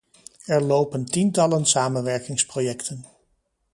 Er 0.47 0.61
lopen 0.61 1.05
tientallen 1.05 1.65
samenwerkingsprojecten. 1.65 3.05